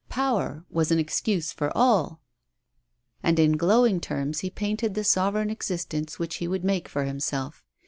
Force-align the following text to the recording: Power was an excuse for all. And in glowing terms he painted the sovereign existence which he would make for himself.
Power 0.09 0.65
was 0.67 0.89
an 0.89 0.97
excuse 0.97 1.51
for 1.51 1.71
all. 1.77 2.21
And 3.21 3.37
in 3.37 3.55
glowing 3.55 4.01
terms 4.01 4.39
he 4.39 4.49
painted 4.49 4.95
the 4.95 5.03
sovereign 5.03 5.51
existence 5.51 6.17
which 6.17 6.37
he 6.37 6.47
would 6.47 6.63
make 6.63 6.87
for 6.87 7.03
himself. 7.03 7.63